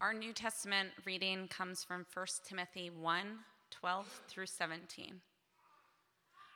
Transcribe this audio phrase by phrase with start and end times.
[0.00, 3.26] Our New Testament reading comes from 1 Timothy 1
[3.72, 5.20] 12 through 17.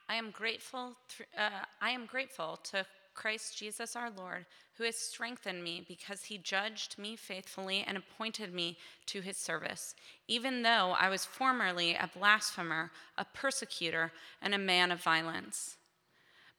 [0.08, 0.92] I am grateful,
[1.36, 6.38] uh, I am grateful to Christ Jesus our Lord, who has strengthened me because he
[6.38, 9.96] judged me faithfully and appointed me to his service,
[10.28, 15.78] even though I was formerly a blasphemer, a persecutor, and a man of violence.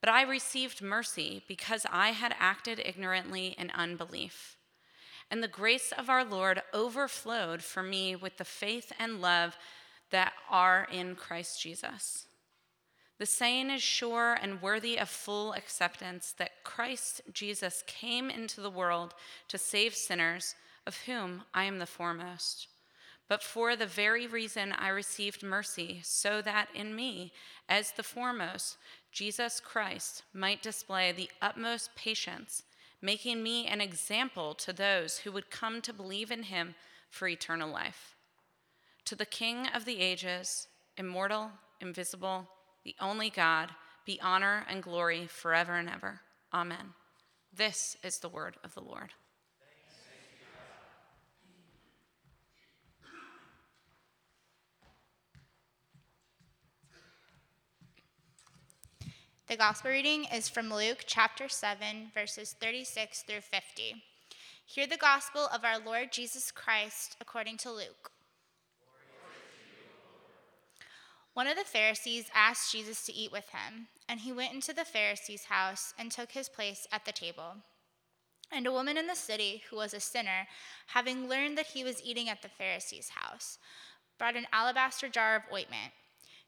[0.02, 4.58] But I received mercy because I had acted ignorantly in unbelief.
[5.34, 9.58] And the grace of our Lord overflowed for me with the faith and love
[10.12, 12.28] that are in Christ Jesus.
[13.18, 18.70] The saying is sure and worthy of full acceptance that Christ Jesus came into the
[18.70, 19.16] world
[19.48, 20.54] to save sinners,
[20.86, 22.68] of whom I am the foremost.
[23.28, 27.34] But for the very reason I received mercy, so that in me,
[27.68, 28.78] as the foremost,
[29.12, 32.62] Jesus Christ might display the utmost patience,
[33.04, 36.74] making me an example to those who would come to believe in him
[37.10, 38.16] for eternal life.
[39.06, 41.52] To the King of the ages, immortal,
[41.82, 42.48] invisible,
[42.86, 43.72] the only God,
[44.06, 46.22] be honor and glory forever and ever.
[46.54, 46.94] Amen.
[47.54, 49.12] This is the word of the Lord.
[59.50, 64.02] The gospel reading is from Luke chapter 7, verses 36 through 50.
[64.66, 68.12] Hear the gospel of our Lord Jesus Christ according to Luke.
[71.34, 74.86] One of the Pharisees asked Jesus to eat with him, and he went into the
[74.86, 77.58] Pharisee's house and took his place at the table.
[78.50, 80.48] And a woman in the city, who was a sinner,
[80.88, 83.58] having learned that he was eating at the Pharisee's house,
[84.18, 85.92] brought an alabaster jar of ointment.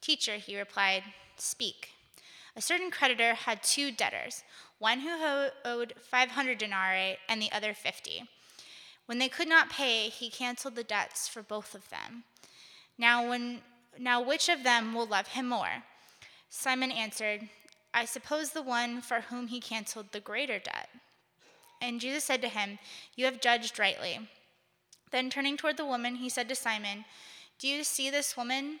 [0.00, 1.02] Teacher, he replied,
[1.36, 1.90] Speak.
[2.56, 4.42] A certain creditor had two debtors,
[4.78, 8.24] one who owed 500 denarii and the other 50.
[9.06, 12.24] When they could not pay, he canceled the debts for both of them.
[12.98, 13.60] Now, when,
[13.98, 15.84] now which of them will love him more?
[16.50, 17.48] Simon answered,
[17.94, 20.88] I suppose the one for whom he canceled the greater debt.
[21.80, 22.78] And Jesus said to him,
[23.16, 24.28] You have judged rightly.
[25.10, 27.04] Then turning toward the woman, he said to Simon,
[27.58, 28.80] Do you see this woman?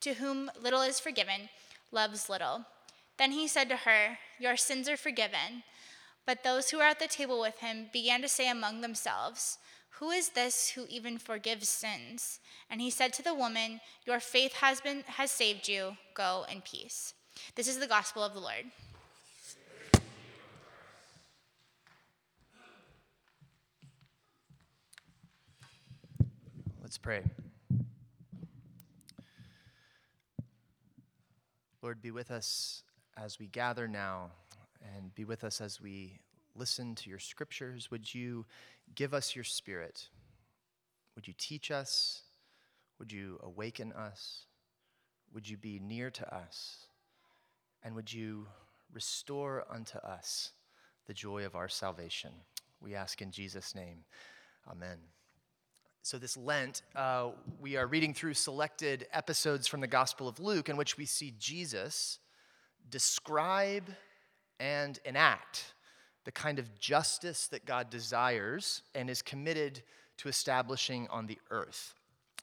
[0.00, 1.48] to whom little is forgiven
[1.92, 2.64] loves little.
[3.18, 5.62] Then he said to her, Your sins are forgiven.
[6.26, 9.58] But those who were at the table with him began to say among themselves,
[9.98, 12.40] Who is this who even forgives sins?
[12.70, 15.96] And he said to the woman, Your faith has, been, has saved you.
[16.14, 17.14] Go in peace.
[17.54, 18.66] This is the gospel of the Lord.
[26.82, 27.22] Let's pray.
[31.82, 32.82] Lord, be with us
[33.16, 34.30] as we gather now
[34.96, 36.20] and be with us as we
[36.54, 37.90] listen to your scriptures.
[37.90, 38.44] Would you
[38.94, 40.08] give us your spirit?
[41.14, 42.22] Would you teach us?
[42.98, 44.44] Would you awaken us?
[45.32, 46.76] Would you be near to us?
[47.82, 48.46] And would you
[48.92, 50.52] restore unto us
[51.06, 52.32] the joy of our salvation?
[52.80, 54.04] We ask in Jesus' name.
[54.70, 54.98] Amen.
[56.02, 57.28] So, this Lent, uh,
[57.60, 61.34] we are reading through selected episodes from the Gospel of Luke in which we see
[61.38, 62.18] Jesus
[62.88, 63.84] describe
[64.58, 65.74] and enact
[66.24, 69.82] the kind of justice that God desires and is committed
[70.16, 71.94] to establishing on the earth.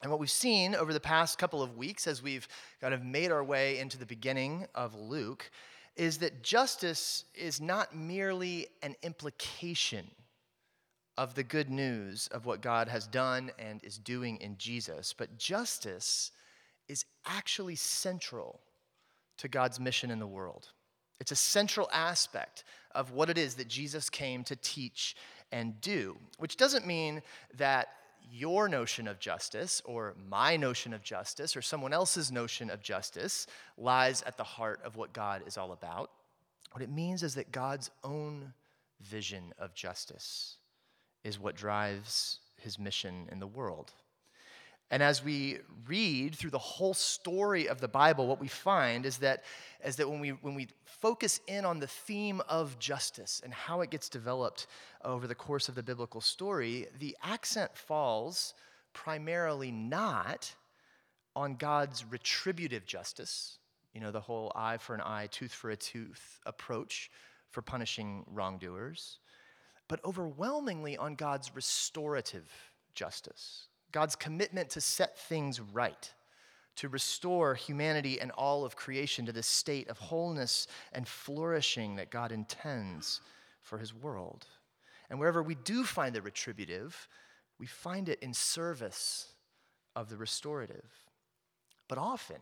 [0.03, 2.48] And what we've seen over the past couple of weeks as we've
[2.80, 5.50] kind of made our way into the beginning of Luke
[5.95, 10.07] is that justice is not merely an implication
[11.18, 15.38] of the good news of what God has done and is doing in Jesus, but
[15.38, 16.31] justice
[16.88, 18.60] is actually central
[19.38, 20.69] to God's mission in the world.
[21.19, 25.16] It's a central aspect of what it is that Jesus came to teach
[25.52, 27.22] and do, which doesn't mean
[27.56, 27.90] that
[28.30, 33.48] your notion of justice or my notion of justice or someone else's notion of justice
[33.78, 36.12] lies at the heart of what God is all about.
[36.74, 38.54] What it means is that God's own
[39.02, 40.58] vision of justice
[41.27, 43.91] is what drives his mission in the world.
[44.89, 49.18] And as we read through the whole story of the Bible, what we find is
[49.18, 49.44] that,
[49.83, 53.81] is that when, we, when we focus in on the theme of justice and how
[53.81, 54.68] it gets developed
[55.03, 58.53] over the course of the biblical story, the accent falls
[58.94, 60.56] primarily not
[61.35, 63.59] on God's retributive justice,
[63.94, 67.12] you know, the whole eye for an eye, tooth for a tooth approach
[67.51, 69.19] for punishing wrongdoers,
[69.88, 72.51] but overwhelmingly on God's restorative
[72.94, 76.13] justice God's commitment to set things right,
[76.75, 82.12] to restore humanity and all of creation to the state of wholeness and flourishing that
[82.12, 83.22] God intends
[83.62, 84.45] for his world.
[85.10, 87.07] And wherever we do find the retributive,
[87.60, 89.31] we find it in service
[89.95, 90.92] of the restorative.
[91.88, 92.38] But often,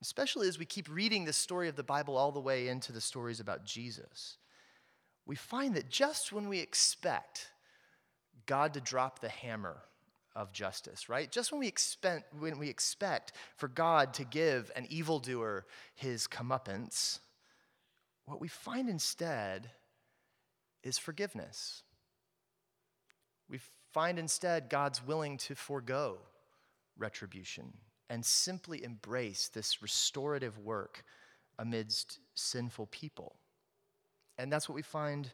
[0.00, 3.00] especially as we keep reading the story of the Bible all the way into the
[3.00, 4.38] stories about Jesus,
[5.28, 7.52] we find that just when we expect
[8.46, 9.76] God to drop the hammer
[10.34, 11.30] of justice, right?
[11.30, 17.18] Just when we expect, when we expect for God to give an evildoer his comeuppance,
[18.24, 19.70] what we find instead
[20.82, 21.82] is forgiveness.
[23.50, 23.60] We
[23.92, 26.18] find instead God's willing to forego
[26.96, 27.74] retribution
[28.08, 31.04] and simply embrace this restorative work
[31.58, 33.36] amidst sinful people.
[34.38, 35.30] And that's what we find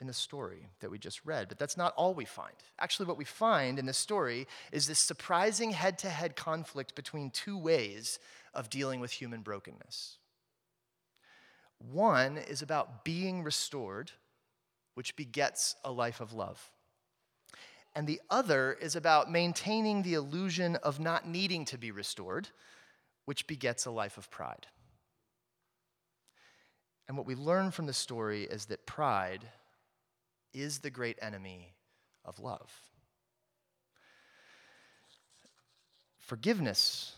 [0.00, 1.48] in the story that we just read.
[1.48, 2.54] But that's not all we find.
[2.78, 7.30] Actually, what we find in this story is this surprising head to head conflict between
[7.30, 8.18] two ways
[8.54, 10.18] of dealing with human brokenness.
[11.78, 14.10] One is about being restored,
[14.94, 16.70] which begets a life of love.
[17.94, 22.48] And the other is about maintaining the illusion of not needing to be restored,
[23.24, 24.66] which begets a life of pride.
[27.08, 29.44] And what we learn from the story is that pride
[30.52, 31.74] is the great enemy
[32.24, 32.70] of love.
[36.18, 37.14] Forgiveness,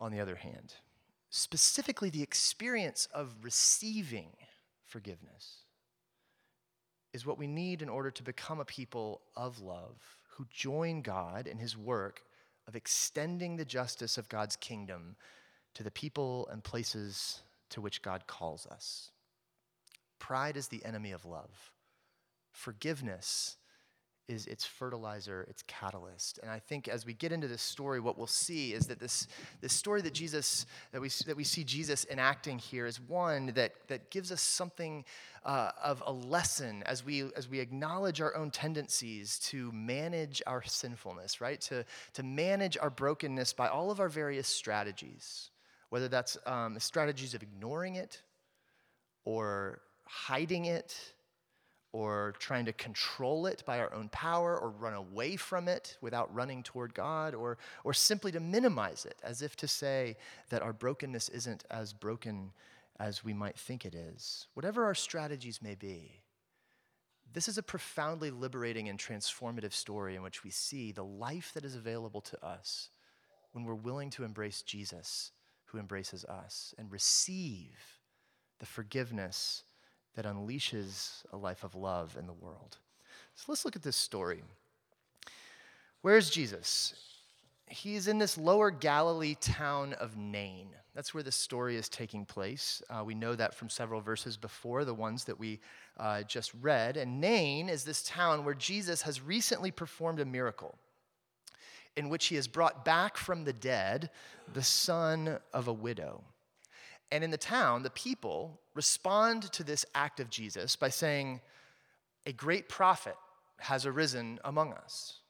[0.00, 0.74] on the other hand,
[1.30, 4.30] specifically the experience of receiving
[4.84, 5.58] forgiveness,
[7.12, 9.96] is what we need in order to become a people of love
[10.30, 12.22] who join God in his work
[12.66, 15.16] of extending the justice of God's kingdom
[15.74, 17.40] to the people and places
[17.70, 19.10] to which God calls us.
[20.18, 21.72] Pride is the enemy of love
[22.58, 23.56] forgiveness
[24.26, 26.38] is its fertilizer, its catalyst.
[26.42, 29.26] And I think as we get into this story, what we'll see is that this,
[29.62, 33.72] this story that Jesus, that we, that we see Jesus enacting here is one that,
[33.88, 35.06] that gives us something
[35.46, 40.62] uh, of a lesson as we, as we acknowledge our own tendencies to manage our
[40.62, 41.62] sinfulness, right?
[41.62, 45.50] To, to manage our brokenness by all of our various strategies,
[45.88, 48.22] whether that's um, strategies of ignoring it
[49.24, 50.96] or hiding it
[51.92, 56.32] or trying to control it by our own power or run away from it without
[56.34, 60.16] running toward God or, or simply to minimize it as if to say
[60.50, 62.52] that our brokenness isn't as broken
[63.00, 64.46] as we might think it is.
[64.54, 66.20] Whatever our strategies may be,
[67.32, 71.64] this is a profoundly liberating and transformative story in which we see the life that
[71.64, 72.90] is available to us
[73.52, 75.32] when we're willing to embrace Jesus
[75.66, 77.98] who embraces us and receive
[78.58, 79.64] the forgiveness
[80.18, 82.78] that unleashes a life of love in the world.
[83.36, 84.42] So let's look at this story.
[86.02, 86.92] Where's Jesus?
[87.68, 90.70] He's in this lower Galilee town of Nain.
[90.92, 92.82] That's where the story is taking place.
[92.90, 95.60] Uh, we know that from several verses before, the ones that we
[95.98, 96.96] uh, just read.
[96.96, 100.74] And Nain is this town where Jesus has recently performed a miracle
[101.94, 104.10] in which he has brought back from the dead
[104.52, 106.24] the son of a widow.
[107.10, 111.40] And in the town, the people respond to this act of Jesus by saying,
[112.26, 113.16] A great prophet
[113.58, 115.20] has arisen among us.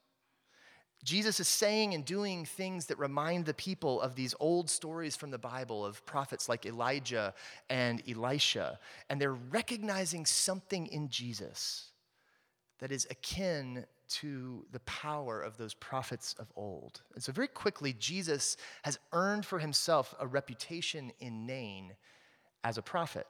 [1.04, 5.30] Jesus is saying and doing things that remind the people of these old stories from
[5.30, 7.34] the Bible of prophets like Elijah
[7.70, 8.80] and Elisha.
[9.08, 11.92] And they're recognizing something in Jesus
[12.80, 17.02] that is akin to the power of those prophets of old.
[17.14, 21.94] And so, very quickly, Jesus has earned for himself a reputation in Nain
[22.64, 23.26] as a prophet.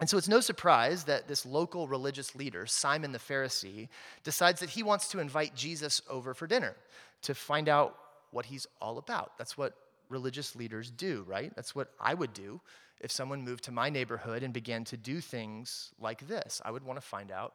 [0.00, 3.88] And so, it's no surprise that this local religious leader, Simon the Pharisee,
[4.24, 6.76] decides that he wants to invite Jesus over for dinner
[7.22, 7.96] to find out
[8.30, 9.36] what he's all about.
[9.38, 9.74] That's what
[10.08, 11.52] religious leaders do, right?
[11.56, 12.60] That's what I would do
[13.00, 16.62] if someone moved to my neighborhood and began to do things like this.
[16.64, 17.54] I would want to find out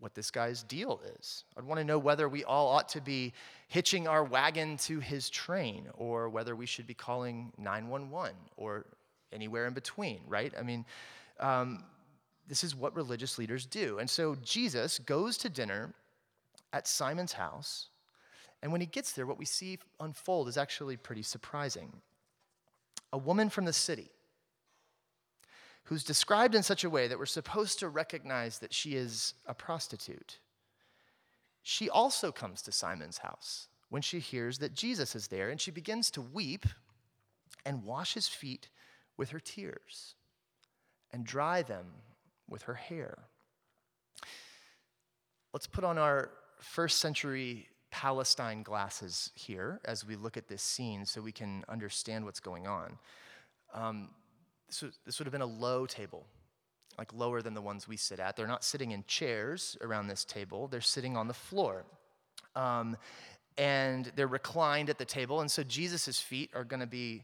[0.00, 1.44] what this guy's deal is.
[1.56, 3.32] I'd want to know whether we all ought to be
[3.68, 8.84] hitching our wagon to his train or whether we should be calling 911 or
[9.32, 10.52] anywhere in between, right?
[10.58, 10.84] I mean,
[11.40, 11.84] um,
[12.46, 13.98] this is what religious leaders do.
[13.98, 15.94] And so Jesus goes to dinner
[16.72, 17.88] at Simon's house.
[18.62, 21.92] And when he gets there, what we see unfold is actually pretty surprising.
[23.12, 24.10] A woman from the city
[25.84, 29.54] who's described in such a way that we're supposed to recognize that she is a
[29.54, 30.38] prostitute.
[31.62, 35.70] She also comes to Simon's house when she hears that Jesus is there, and she
[35.70, 36.66] begins to weep
[37.64, 38.68] and wash his feet
[39.16, 40.14] with her tears
[41.12, 41.86] and dry them
[42.48, 43.18] with her hair.
[45.52, 51.06] Let's put on our first century Palestine glasses here as we look at this scene
[51.06, 52.98] so we can understand what's going on.
[53.72, 54.10] Um,
[54.68, 56.26] this, would, this would have been a low table,
[56.98, 58.36] like lower than the ones we sit at.
[58.36, 61.84] They're not sitting in chairs around this table, they're sitting on the floor.
[62.56, 62.96] Um,
[63.56, 67.22] and they're reclined at the table, and so Jesus' feet are going to be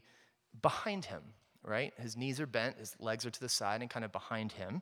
[0.61, 1.21] behind him,
[1.63, 1.93] right?
[1.97, 4.81] His knees are bent, his legs are to the side and kind of behind him.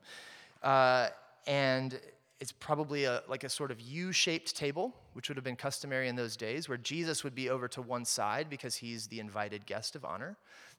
[0.62, 1.08] Uh,
[1.46, 1.98] and
[2.40, 6.08] it's probably a, like a sort of U shaped table, which would have been customary
[6.08, 9.66] in those days, where Jesus would be over to one side because he's the invited
[9.66, 10.36] guest of honor.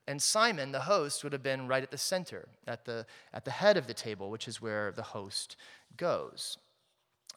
[0.07, 3.51] And Simon, the host, would have been right at the center, at the, at the
[3.51, 5.55] head of the table, which is where the host
[5.95, 6.57] goes.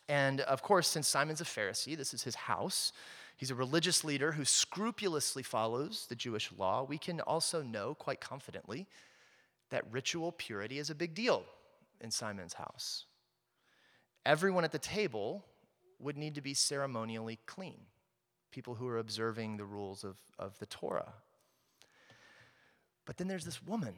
[0.08, 2.92] And of course, since Simon's a Pharisee, this is his house.
[3.36, 6.84] He's a religious leader who scrupulously follows the Jewish law.
[6.84, 8.86] We can also know quite confidently
[9.70, 11.44] that ritual purity is a big deal
[12.00, 13.06] in Simon's house.
[14.24, 15.44] Everyone at the table
[15.98, 17.80] would need to be ceremonially clean,
[18.50, 21.12] people who are observing the rules of, of the Torah.
[23.06, 23.94] But then there's this woman,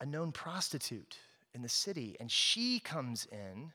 [0.00, 1.16] a known prostitute
[1.54, 3.72] in the city, and she comes in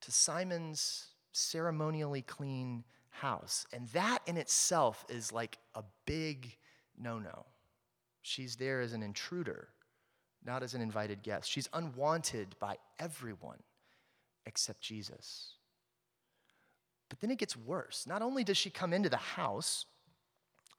[0.00, 3.66] to Simon's ceremonially clean house.
[3.72, 6.56] And that in itself is like a big
[6.98, 7.46] no no.
[8.22, 9.68] She's there as an intruder,
[10.44, 11.50] not as an invited guest.
[11.50, 13.62] She's unwanted by everyone
[14.46, 15.54] except Jesus.
[17.08, 18.06] But then it gets worse.
[18.06, 19.86] Not only does she come into the house,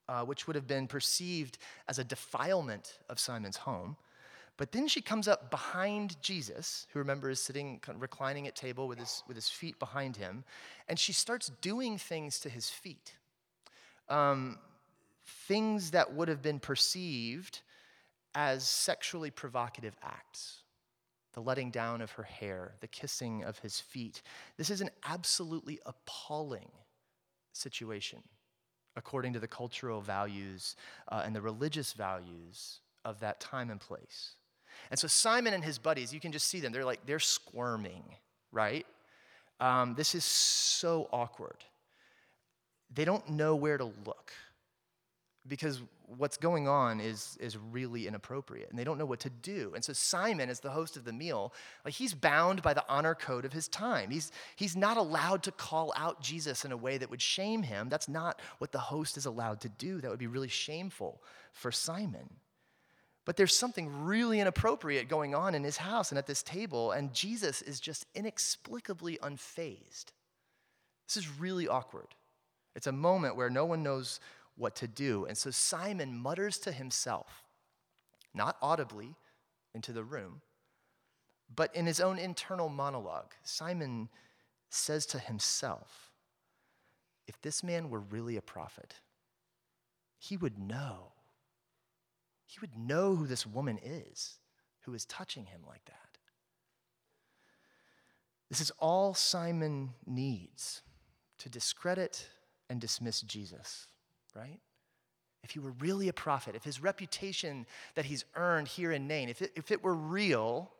[0.10, 3.96] uh, which would have been perceived as a defilement of Simon's home.
[4.58, 9.00] But then she comes up behind Jesus, who remember is sitting, reclining at table with
[9.00, 10.44] his, with his feet behind him,
[10.88, 13.14] and she starts doing things to his feet.
[14.10, 14.60] Um,
[15.26, 17.62] things that would have been perceived
[18.36, 20.60] as sexually provocative acts.
[21.34, 24.22] The letting down of her hair, the kissing of his feet.
[24.58, 26.70] This is an absolutely appalling
[27.54, 28.22] situation
[28.96, 30.76] according to the cultural values
[31.10, 34.36] uh, and the religious values of that time and place.
[34.90, 36.72] And so Simon and his buddies, you can just see them.
[36.72, 38.04] They're like, they're squirming,
[38.52, 38.86] right?
[39.60, 41.64] Um, this is so awkward.
[42.94, 44.34] They don't know where to look
[45.48, 45.82] because
[46.18, 49.72] what's going on is, is really inappropriate and they don't know what to do.
[49.74, 51.54] And so simon as the host of the meal.
[51.84, 54.12] Like he's bound by the honor code of his time.
[54.12, 57.90] He's, he's not allowed to call out jesus in a way that would shame him.
[57.90, 60.02] That's not what the host is allowed to do.
[60.02, 61.22] That would be really shameful
[61.54, 62.30] for simon.
[63.26, 67.14] But there's something really inappropriate going on in his house and at this table and
[67.14, 70.06] jesus is just inexplicably unfazed.
[71.08, 72.16] This is really awkward.
[72.76, 74.20] It's a moment where no one knows
[74.56, 75.26] what to do.
[75.26, 77.44] And so Simon mutters to himself,
[78.34, 79.16] not audibly
[79.74, 80.42] into the room,
[81.54, 83.34] but in his own internal monologue.
[83.44, 84.10] Simon
[84.70, 86.12] says to himself,
[87.28, 88.96] if this man were really a prophet,
[90.18, 91.14] he would know.
[92.46, 94.40] He would know who this woman is
[94.82, 96.18] who is touching him like that.
[98.50, 100.82] This is all Simon needs
[101.38, 102.28] to discredit
[102.70, 103.88] and dismiss Jesus
[104.36, 104.60] right?
[105.44, 109.30] If he were really a prophet, if his reputation that he's earned here in Nain,
[109.30, 110.72] if it, if it were real,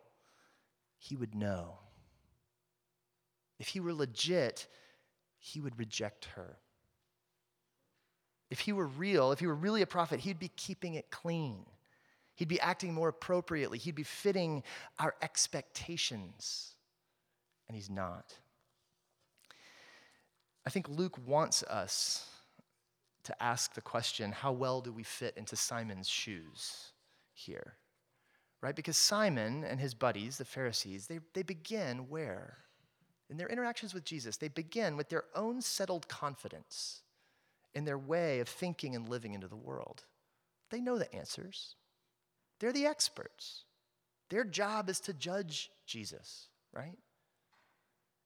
[0.98, 1.78] he would know.
[3.58, 4.68] If he were legit,
[5.38, 6.58] he would reject her.
[8.50, 11.64] If he were real, if he were really a prophet, he'd be keeping it clean.
[12.34, 13.78] He'd be acting more appropriately.
[13.78, 14.62] He'd be fitting
[14.98, 16.74] our expectations.
[17.68, 18.34] And he's not.
[20.66, 22.28] I think Luke wants us
[23.24, 26.92] to ask the question how well do we fit into Simon's shoes
[27.32, 27.74] here?
[28.60, 28.76] Right?
[28.76, 32.58] Because Simon and his buddies, the Pharisees, they, they begin where?
[33.28, 37.02] In their interactions with Jesus, they begin with their own settled confidence
[37.74, 40.04] in their way of thinking and living into the world.
[40.70, 41.76] They know the answers,
[42.60, 43.64] they're the experts.
[44.30, 46.96] Their job is to judge Jesus, right?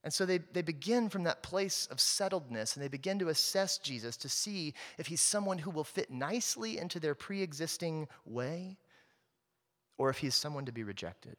[0.07, 3.77] And so they, they begin from that place of settledness and they begin to assess
[3.79, 8.79] Jesus to see if he's someone who will fit nicely into their pre existing way
[9.99, 11.37] or if he's someone to be rejected.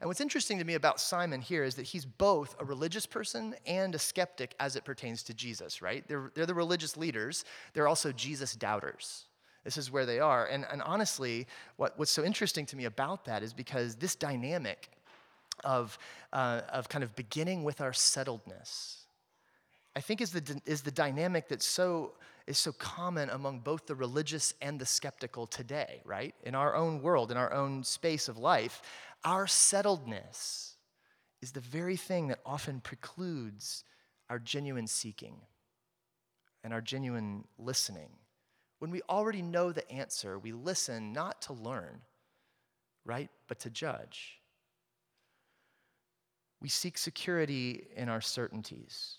[0.00, 3.54] And what's interesting to me about Simon here is that he's both a religious person
[3.66, 6.08] and a skeptic as it pertains to Jesus, right?
[6.08, 7.44] They're, they're the religious leaders,
[7.74, 9.26] they're also Jesus doubters.
[9.64, 10.46] This is where they are.
[10.46, 11.46] And, and honestly,
[11.76, 14.88] what, what's so interesting to me about that is because this dynamic
[15.64, 15.98] of,
[16.32, 18.96] uh, of kind of beginning with our settledness,
[19.96, 22.14] I think is the, is the dynamic that so,
[22.46, 26.34] is so common among both the religious and the skeptical today, right?
[26.44, 28.80] In our own world, in our own space of life,
[29.24, 30.74] our settledness
[31.42, 33.84] is the very thing that often precludes
[34.30, 35.36] our genuine seeking
[36.64, 38.10] and our genuine listening.
[38.78, 42.02] When we already know the answer, we listen not to learn,
[43.04, 44.40] right, but to judge.
[46.60, 49.16] We seek security in our certainties.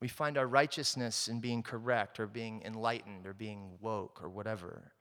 [0.00, 4.92] We find our righteousness in being correct or being enlightened or being woke or whatever.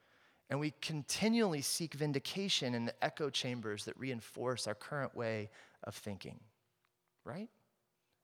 [0.50, 5.50] And we continually seek vindication in the echo chambers that reinforce our current way
[5.84, 6.40] of thinking,
[7.24, 7.48] right?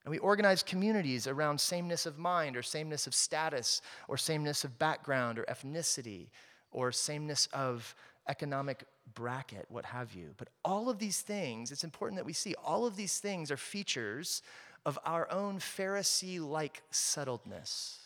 [0.03, 4.77] And we organize communities around sameness of mind or sameness of status or sameness of
[4.77, 6.27] background or ethnicity
[6.71, 7.95] or sameness of
[8.27, 10.33] economic bracket, what have you.
[10.37, 13.57] But all of these things, it's important that we see, all of these things are
[13.57, 14.41] features
[14.85, 17.97] of our own Pharisee like settledness.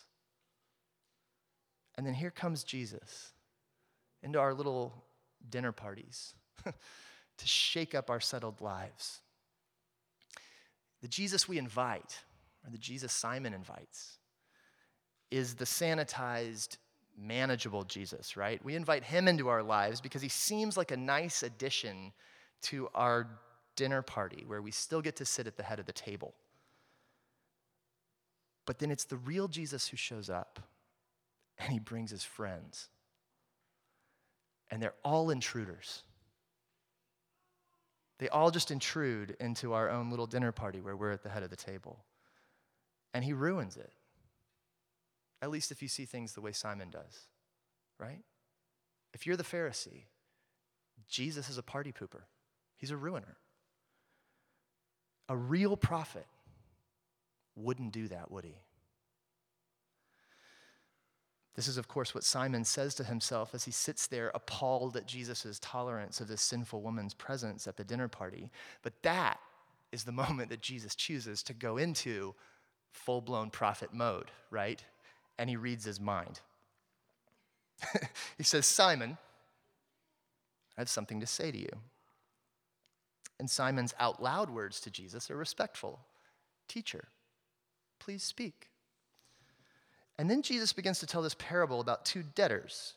[1.96, 3.32] And then here comes Jesus
[4.22, 4.94] into our little
[5.48, 9.20] dinner parties to shake up our settled lives.
[11.02, 12.20] The Jesus we invite,
[12.64, 14.18] or the Jesus Simon invites,
[15.30, 16.76] is the sanitized,
[17.20, 18.64] manageable Jesus, right?
[18.64, 22.12] We invite him into our lives because he seems like a nice addition
[22.62, 23.28] to our
[23.76, 26.34] dinner party where we still get to sit at the head of the table.
[28.66, 30.60] But then it's the real Jesus who shows up
[31.58, 32.88] and he brings his friends.
[34.70, 36.02] And they're all intruders.
[38.18, 41.42] They all just intrude into our own little dinner party where we're at the head
[41.42, 42.04] of the table.
[43.12, 43.92] And he ruins it.
[45.42, 47.26] At least if you see things the way Simon does,
[47.98, 48.20] right?
[49.12, 50.04] If you're the Pharisee,
[51.08, 52.22] Jesus is a party pooper,
[52.76, 53.36] he's a ruiner.
[55.28, 56.26] A real prophet
[57.54, 58.56] wouldn't do that, would he?
[61.54, 65.06] This is, of course, what Simon says to himself as he sits there appalled at
[65.06, 68.50] Jesus' tolerance of this sinful woman's presence at the dinner party.
[68.82, 69.40] But that
[69.92, 72.34] is the moment that Jesus chooses to go into
[72.92, 74.82] full blown prophet mode, right?
[75.40, 76.40] And he reads his mind.
[78.36, 79.16] he says, Simon,
[80.76, 81.70] I have something to say to you.
[83.38, 86.00] And Simon's out loud words to Jesus are respectful
[86.68, 87.08] Teacher,
[87.98, 88.68] please speak.
[90.18, 92.92] And then Jesus begins to tell this parable about two debtors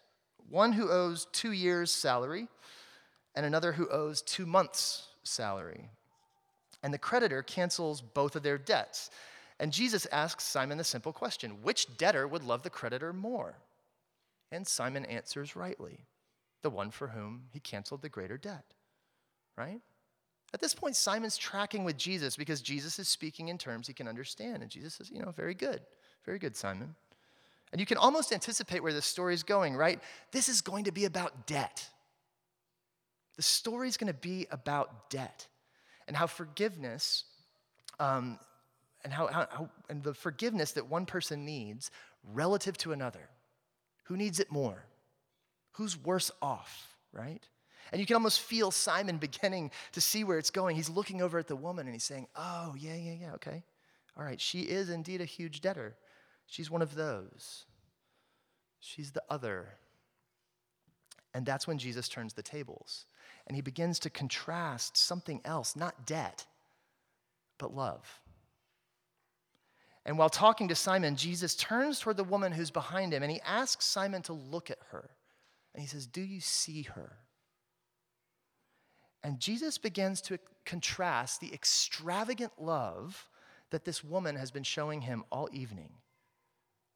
[0.49, 2.49] one who owes two years' salary,
[3.35, 5.89] and another who owes two months' salary.
[6.83, 9.09] And the creditor cancels both of their debts.
[9.59, 13.55] And Jesus asks Simon the simple question which debtor would love the creditor more?
[14.51, 16.05] And Simon answers rightly
[16.61, 18.65] the one for whom he canceled the greater debt,
[19.57, 19.81] right?
[20.53, 24.07] At this point, Simon's tracking with Jesus because Jesus is speaking in terms he can
[24.07, 24.61] understand.
[24.61, 25.81] And Jesus says, you know, very good,
[26.25, 26.95] very good, Simon.
[27.71, 29.99] And you can almost anticipate where this story is going, right?
[30.31, 31.89] This is going to be about debt.
[33.35, 35.47] The story is going to be about debt
[36.07, 37.23] and how forgiveness
[37.99, 38.37] um,
[39.03, 41.91] and how, how, how, and the forgiveness that one person needs
[42.33, 43.29] relative to another.
[44.05, 44.85] Who needs it more?
[45.73, 47.45] Who's worse off, right?
[47.91, 50.75] And you can almost feel Simon beginning to see where it's going.
[50.75, 53.63] He's looking over at the woman and he's saying, Oh, yeah, yeah, yeah, okay.
[54.17, 55.95] All right, she is indeed a huge debtor.
[56.45, 57.65] She's one of those.
[58.79, 59.69] She's the other.
[61.33, 63.05] And that's when Jesus turns the tables
[63.47, 66.45] and he begins to contrast something else, not debt,
[67.57, 68.21] but love.
[70.05, 73.41] And while talking to Simon, Jesus turns toward the woman who's behind him and he
[73.41, 75.11] asks Simon to look at her.
[75.73, 77.17] And he says, Do you see her?
[79.23, 83.29] And Jesus begins to contrast the extravagant love
[83.71, 85.93] that this woman has been showing him all evening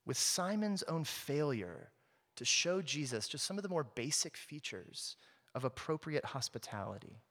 [0.06, 1.92] with Simon's own failure
[2.36, 5.16] to show Jesus just some of the more basic features
[5.56, 7.22] of appropriate hospitality.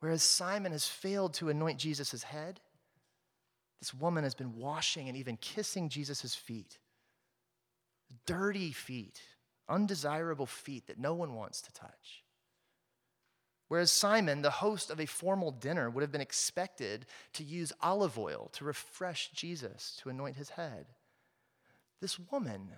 [0.00, 2.60] Whereas Simon has failed to anoint Jesus' head,
[3.82, 6.78] this woman has been washing and even kissing Jesus' feet.
[8.26, 9.20] Dirty feet,
[9.68, 12.22] undesirable feet that no one wants to touch.
[13.66, 18.16] Whereas Simon, the host of a formal dinner, would have been expected to use olive
[18.16, 20.86] oil to refresh Jesus, to anoint his head.
[22.00, 22.68] This woman,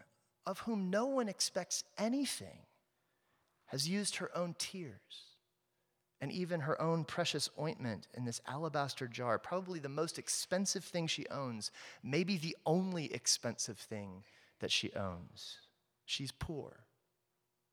[0.47, 2.61] of whom no one expects anything,
[3.67, 5.34] has used her own tears
[6.25, 11.07] and even her own precious ointment in this alabaster jar, probably the most expensive thing
[11.07, 11.71] she owns,
[12.03, 14.25] maybe the only expensive thing
[14.61, 15.59] that she owns.
[16.07, 16.87] She's poor.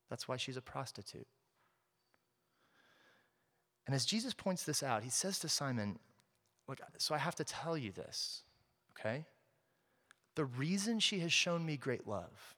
[0.09, 1.27] That's why she's a prostitute.
[3.87, 5.97] And as Jesus points this out, he says to Simon,
[6.67, 8.43] Look, so I have to tell you this,
[8.99, 9.23] okay?
[10.35, 12.57] The reason she has shown me great love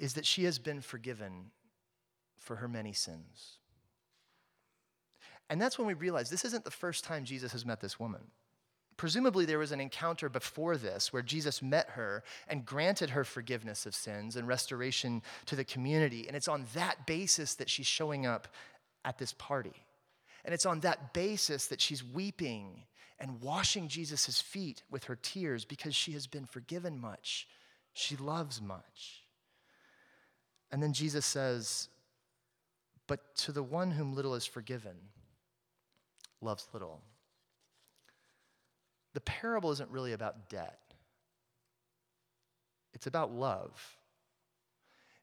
[0.00, 1.52] is that she has been forgiven
[2.36, 3.58] for her many sins.
[5.50, 8.22] And that's when we realize this isn't the first time Jesus has met this woman.
[8.96, 13.86] Presumably, there was an encounter before this where Jesus met her and granted her forgiveness
[13.86, 16.26] of sins and restoration to the community.
[16.26, 18.48] And it's on that basis that she's showing up
[19.04, 19.84] at this party.
[20.44, 22.84] And it's on that basis that she's weeping
[23.18, 27.48] and washing Jesus' feet with her tears because she has been forgiven much.
[27.94, 29.22] She loves much.
[30.70, 31.88] And then Jesus says,
[33.06, 34.96] But to the one whom little is forgiven,
[36.44, 37.00] loves little.
[39.14, 40.80] The parable isn't really about debt,
[42.92, 43.96] it's about love.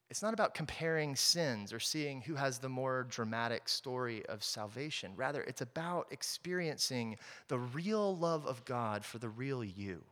[0.09, 5.13] It's not about comparing sins or seeing who has the more dramatic story of salvation.
[5.15, 7.15] Rather, it's about experiencing
[7.47, 10.03] the real love of God for the real you,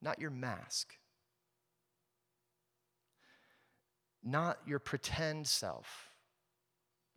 [0.00, 0.96] not your mask,
[4.24, 6.10] not your pretend self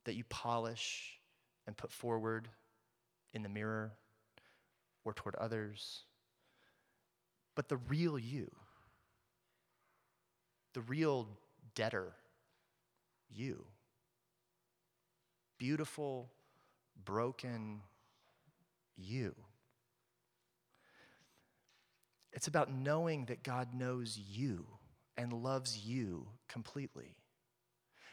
[0.03, 1.19] that you polish
[1.65, 2.47] and put forward
[3.35, 3.91] in the mirror
[5.03, 6.05] or toward others,
[7.53, 8.49] but the real you,
[10.73, 11.27] the real
[11.75, 12.13] debtor
[13.29, 13.65] you.
[15.57, 16.31] Beautiful,
[17.03, 17.81] broken
[18.97, 19.35] you.
[22.33, 24.65] It's about knowing that God knows you
[25.17, 27.15] and loves you completely.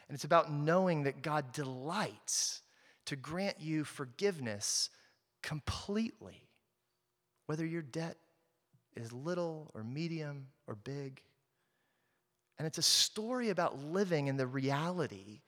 [0.07, 2.61] And it's about knowing that God delights
[3.05, 4.89] to grant you forgiveness
[5.43, 6.47] completely,
[7.45, 8.17] whether your debt
[8.95, 11.21] is little or medium or big.
[12.57, 15.41] And it's a story about living in the reality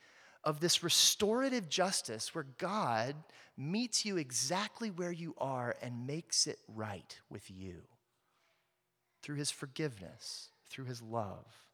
[0.44, 3.16] of this restorative justice where God
[3.58, 7.82] meets you exactly where you are and makes it right with you
[9.24, 11.65] through his forgiveness, through his love.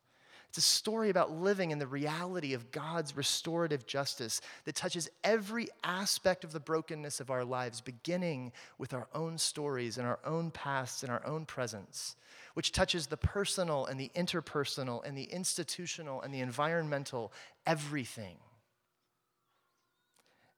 [0.51, 5.69] It's a story about living in the reality of God's restorative justice that touches every
[5.81, 10.51] aspect of the brokenness of our lives, beginning with our own stories and our own
[10.51, 12.17] pasts and our own presence,
[12.53, 17.31] which touches the personal and the interpersonal and the institutional and the environmental,
[17.65, 18.35] everything.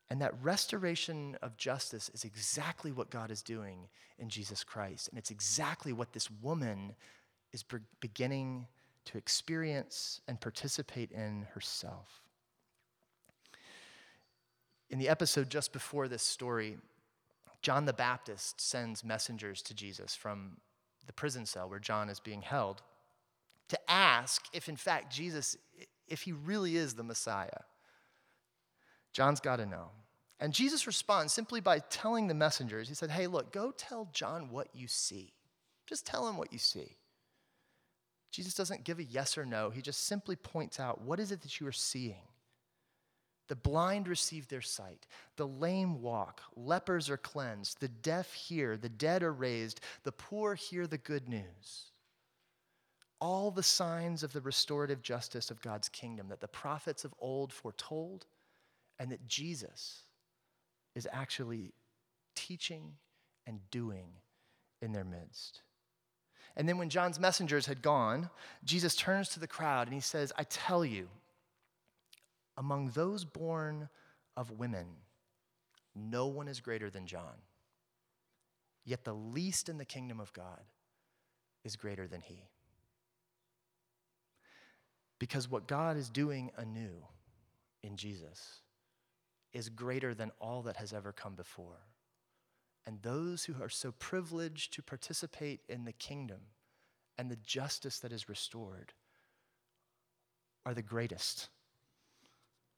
[0.10, 5.10] And that restoration of justice is exactly what God is doing in Jesus Christ.
[5.10, 6.96] And it's exactly what this woman
[7.52, 7.64] is
[8.00, 8.66] beginning
[9.06, 12.22] to experience and participate in herself.
[14.90, 16.78] In the episode just before this story,
[17.62, 20.58] John the Baptist sends messengers to Jesus from
[21.08, 22.82] the prison cell where John is being held
[23.70, 25.58] to ask if, in fact, Jesus,
[26.08, 27.62] if he really is the Messiah.
[29.14, 29.90] John's got to know.
[30.40, 34.50] And Jesus responds simply by telling the messengers, He said, Hey, look, go tell John
[34.50, 35.34] what you see.
[35.86, 36.98] Just tell him what you see.
[38.34, 41.42] Jesus doesn't give a yes or no, he just simply points out what is it
[41.44, 42.28] that you are seeing?
[43.48, 48.90] The blind receive their sight, the lame walk, lepers are cleansed, the deaf hear, the
[48.90, 51.92] dead are raised, the poor hear the good news.
[53.22, 57.54] All the signs of the restorative justice of God's kingdom that the prophets of old
[57.54, 58.26] foretold,
[58.98, 60.06] and that Jesus
[60.96, 61.74] is actually
[62.36, 62.94] teaching
[63.46, 64.08] and doing
[64.82, 65.62] in their midst.
[66.56, 68.30] And then when John's messengers had gone,
[68.64, 71.08] Jesus turns to the crowd and he says, I tell you,
[72.58, 73.90] among those born
[74.38, 74.86] of women,
[75.96, 77.42] no one is greater than John.
[78.86, 80.62] Yet the least in the kingdom of God
[81.64, 82.50] is greater than he.
[85.18, 86.92] Because what God is doing anew
[87.82, 88.60] in Jesus
[89.54, 91.80] is greater than all that has ever come before.
[92.86, 96.42] And those who are so privileged to participate in the kingdom
[97.18, 98.94] and the justice that is restored
[100.66, 101.50] are the greatest,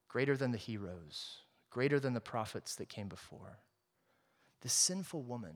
[0.08, 1.38] greater than the heroes,
[1.70, 3.60] greater than the prophets that came before.
[4.62, 5.56] The sinful woman,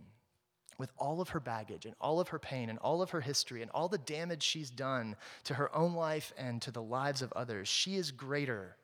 [0.78, 3.62] with all of her baggage and all of her pain and all of her history
[3.62, 7.34] and all the damage she's done to her own life and to the lives of
[7.34, 8.78] others, she is greater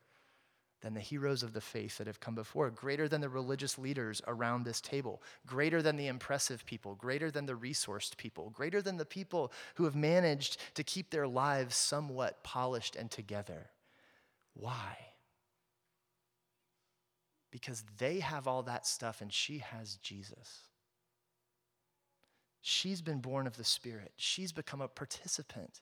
[0.86, 4.22] than the heroes of the faith that have come before, greater than the religious leaders
[4.28, 8.96] around this table, greater than the impressive people, greater than the resourced people, greater than
[8.96, 13.70] the people who have managed to keep their lives somewhat polished and together.
[14.54, 14.96] Why?
[17.50, 20.68] Because they have all that stuff and she has Jesus.
[22.60, 24.12] She's been born of the Spirit.
[24.14, 25.80] She's become a participant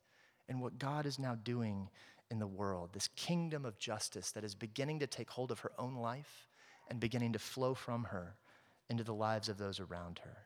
[0.48, 1.90] in what God is now doing
[2.34, 5.70] in the world, this kingdom of justice that is beginning to take hold of her
[5.78, 6.48] own life
[6.90, 8.34] and beginning to flow from her
[8.90, 10.38] into the lives of those around her.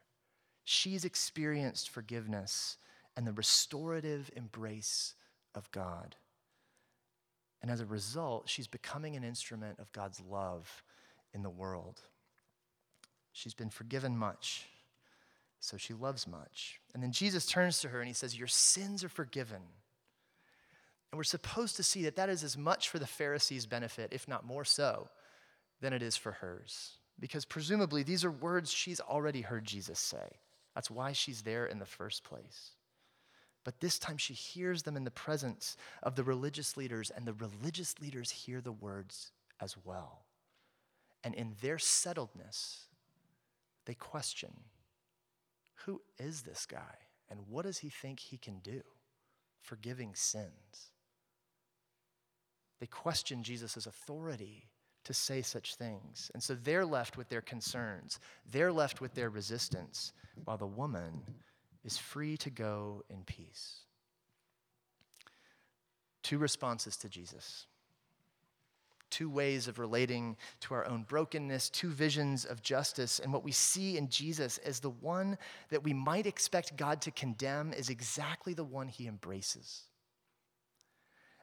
[0.64, 2.76] She's experienced forgiveness
[3.16, 5.14] and the restorative embrace
[5.54, 6.14] of God.
[7.62, 10.84] And as a result, she's becoming an instrument of God's love
[11.32, 12.02] in the world.
[13.32, 14.66] She's been forgiven much,
[15.58, 16.82] so she loves much.
[16.92, 19.62] And then Jesus turns to her and he says, Your sins are forgiven.
[21.10, 24.28] And we're supposed to see that that is as much for the Pharisees' benefit, if
[24.28, 25.08] not more so,
[25.80, 26.98] than it is for hers.
[27.18, 30.38] Because presumably these are words she's already heard Jesus say.
[30.74, 32.72] That's why she's there in the first place.
[33.64, 37.34] But this time she hears them in the presence of the religious leaders, and the
[37.34, 40.22] religious leaders hear the words as well.
[41.24, 42.84] And in their settledness,
[43.84, 44.52] they question
[45.84, 46.96] who is this guy,
[47.30, 48.82] and what does he think he can do?
[49.60, 50.92] Forgiving sins.
[52.80, 54.68] They question Jesus' authority
[55.04, 56.30] to say such things.
[56.34, 60.12] And so they're left with their concerns, they're left with their resistance,
[60.44, 61.22] while the woman
[61.84, 63.80] is free to go in peace.
[66.22, 67.66] Two responses to Jesus.
[69.08, 73.18] Two ways of relating to our own brokenness, two visions of justice.
[73.18, 75.38] And what we see in Jesus as the one
[75.70, 79.87] that we might expect God to condemn is exactly the one he embraces.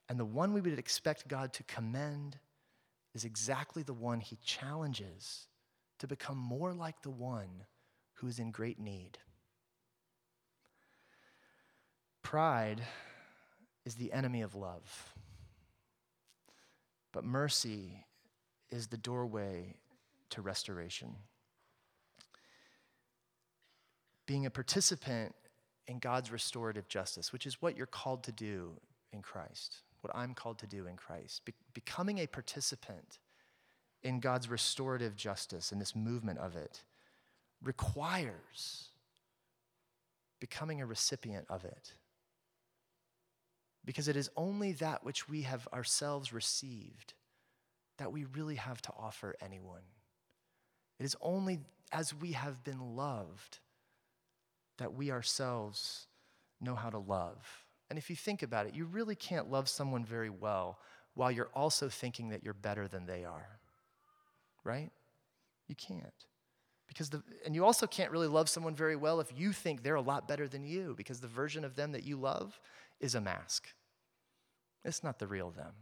[0.07, 2.37] And the one we would expect God to commend
[3.13, 5.47] is exactly the one he challenges
[5.99, 7.63] to become more like the one
[8.15, 9.17] who is in great need.
[12.21, 12.81] Pride
[13.85, 15.13] is the enemy of love,
[17.11, 18.05] but mercy
[18.69, 19.75] is the doorway
[20.31, 21.15] to restoration.
[24.25, 25.35] Being a participant
[25.87, 28.71] in God's restorative justice, which is what you're called to do
[29.13, 31.43] in Christ what I'm called to do in Christ.
[31.45, 33.17] Be- becoming a participant
[34.03, 36.83] in God's restorative justice and this movement of it
[37.63, 38.89] requires
[40.39, 41.93] becoming a recipient of it.
[43.83, 47.15] Because it is only that which we have ourselves received
[47.97, 49.81] that we really have to offer anyone.
[50.99, 53.57] It is only as we have been loved
[54.77, 56.07] that we ourselves
[56.61, 57.64] know how to love.
[57.89, 60.79] And if you think about it, you really can't love someone very well
[61.13, 63.59] while you're also thinking that you're better than they are.
[64.63, 64.91] Right?
[65.67, 66.25] You can't.
[66.87, 69.95] Because the, and you also can't really love someone very well if you think they're
[69.95, 72.59] a lot better than you, because the version of them that you love
[72.99, 73.67] is a mask.
[74.83, 75.73] It's not the real them.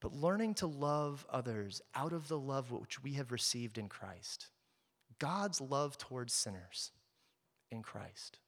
[0.00, 4.48] But learning to love others out of the love which we have received in Christ,
[5.18, 6.92] God's love towards sinners
[7.70, 8.38] in Christ.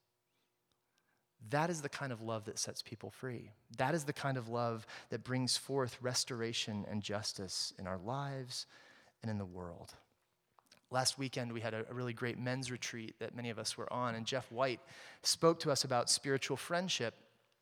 [1.51, 3.51] That is the kind of love that sets people free.
[3.77, 8.66] That is the kind of love that brings forth restoration and justice in our lives
[9.22, 9.94] and in the world.
[10.90, 14.14] Last weekend, we had a, really great men's retreat that many of us were on,
[14.14, 14.81] and Jeff White
[15.22, 17.14] spoke to us about spiritual friendship.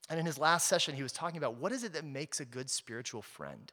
[0.08, 2.44] And in his last session, he was talking about what is it that makes a
[2.44, 3.72] good spiritual friend?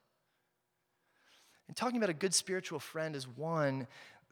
[1.68, 3.88] And talking about a good spiritual friend is one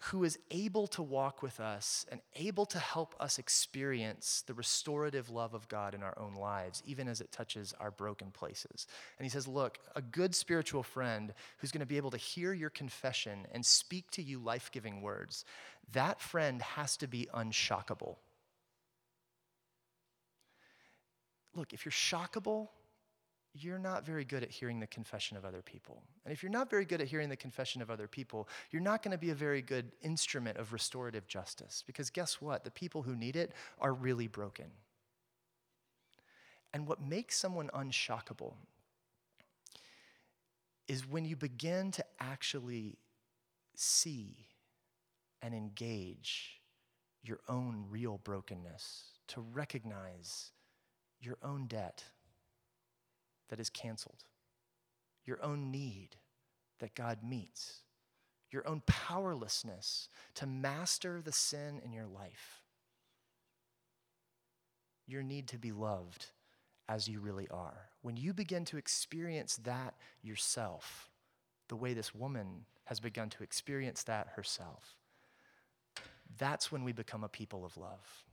[0.06, 5.30] who is able to walk with us and able to help us experience the restorative
[5.30, 8.88] love of God in our own lives, even as it touches our broken places.
[9.20, 12.52] And he says, Look, a good spiritual friend who's going to be able to hear
[12.52, 15.46] your confession and speak to you life giving words,
[15.92, 18.16] that friend has to be unshockable.
[21.54, 22.70] Look, if you're shockable,
[23.54, 26.02] you're not very good at hearing the confession of other people.
[26.24, 29.04] And if you're not very good at hearing the confession of other people, you're not
[29.04, 31.84] going to be a very good instrument of restorative justice.
[31.86, 32.64] Because guess what?
[32.64, 34.68] The people who need it are really broken.
[36.74, 38.54] And what makes someone unshockable
[40.88, 42.98] is when you begin to actually
[43.76, 44.48] see
[45.42, 46.62] and engage
[47.24, 50.52] your own real brokenness, to recognize
[51.20, 52.04] your own debt
[53.52, 54.24] that is canceled,
[55.24, 56.16] your own need
[56.80, 57.82] that God meets,
[58.50, 62.64] your own powerlessness to master the sin in your life,
[65.06, 66.28] your need to be loved
[66.90, 67.90] as you really are.
[68.02, 71.12] When you begin to experience that yourself,
[71.68, 74.98] the way this woman has begun to experience that herself.
[76.38, 78.26] That's when we become a people of love.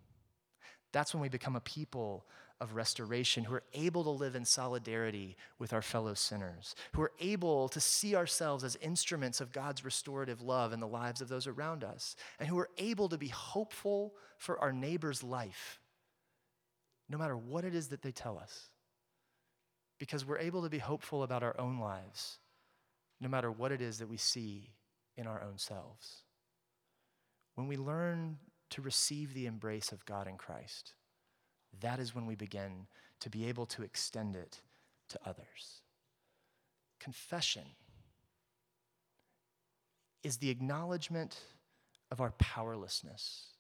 [0.93, 2.25] That's when we become a people
[2.61, 7.13] of restoration who are able to live in solidarity with our fellow sinners, who are
[7.21, 11.47] able to see ourselves as instruments of God's restorative love in the lives of those
[11.47, 15.81] around us, and who are able to be hopeful for our neighbor's life,
[17.09, 18.71] no matter what it is that they tell us.
[19.99, 22.39] Because we're able to be hopeful about our own lives,
[23.21, 24.71] no matter what it is that we see
[25.17, 26.23] in our own selves.
[27.55, 28.39] When we learn
[28.71, 30.93] to receive the embrace of God in Christ,
[31.81, 32.87] that is when we begin
[33.21, 34.61] to be able to extend it
[35.09, 35.83] to others.
[37.01, 37.65] Confession
[40.23, 41.39] is the acknowledgement
[42.11, 43.55] of our powerlessness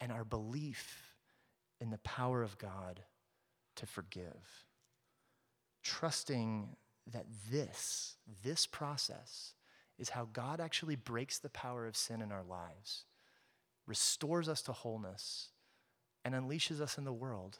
[0.00, 1.14] and our belief
[1.80, 3.00] in the power of God
[3.76, 4.66] to forgive.
[5.82, 6.76] Trusting
[7.12, 9.54] that this, this process,
[9.98, 13.04] is how God actually breaks the power of sin in our lives,
[13.86, 15.48] restores us to wholeness,
[16.24, 17.58] and unleashes us in the world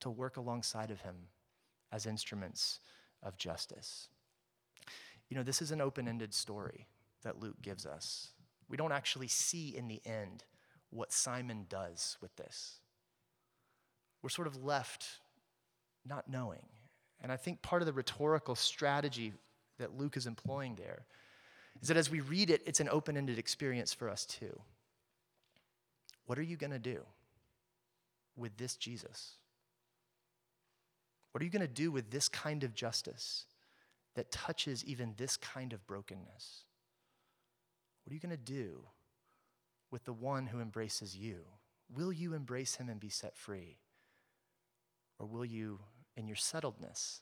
[0.00, 1.14] to work alongside of Him
[1.92, 2.80] as instruments
[3.22, 4.08] of justice.
[5.28, 6.86] You know, this is an open ended story
[7.22, 8.28] that Luke gives us.
[8.68, 10.44] We don't actually see in the end
[10.90, 12.80] what Simon does with this.
[14.22, 15.06] We're sort of left
[16.06, 16.64] not knowing.
[17.20, 19.32] And I think part of the rhetorical strategy
[19.78, 21.04] that Luke is employing there
[21.80, 24.60] is that as we read it, it's an open ended experience for us too.
[26.26, 27.00] What are you going to do
[28.38, 29.34] with this Jesus?
[31.32, 33.46] What are you going to do with this kind of justice
[34.14, 36.64] that touches even this kind of brokenness?
[38.04, 38.86] What are you going to do
[39.90, 41.40] with the one who embraces you?
[41.94, 43.78] Will you embrace him and be set free?
[45.18, 45.80] Or will you,
[46.16, 47.20] in your settledness,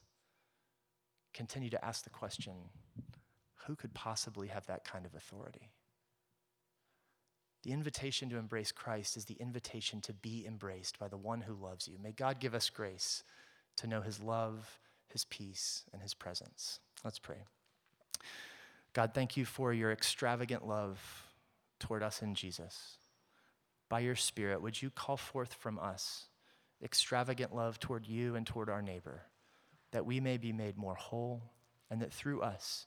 [1.35, 2.55] continue to ask the question
[3.67, 5.73] who could possibly have that kind of authority?
[7.63, 11.55] The invitation to embrace Christ is the invitation to be embraced by the one who
[11.55, 11.99] loves you.
[12.03, 13.25] May God give us grace
[13.77, 16.81] to know his love, his peace, and his presence.
[17.05, 17.45] Let's pray.
[18.93, 21.27] God, thank you for your extravagant love
[21.79, 22.97] toward us in Jesus.
[23.91, 26.29] By your Spirit, would you call forth from us
[26.83, 29.23] extravagant love toward you and toward our neighbor,
[29.91, 31.43] that we may be made more whole,
[31.91, 32.87] and that through us,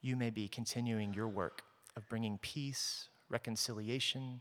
[0.00, 1.62] you may be continuing your work
[1.94, 4.40] of bringing peace, reconciliation,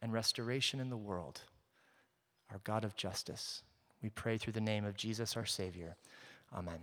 [0.00, 1.40] and restoration in the world.
[2.50, 3.62] Our God of justice,
[4.02, 5.96] we pray through the name of Jesus, our Savior.
[6.54, 6.78] Amen.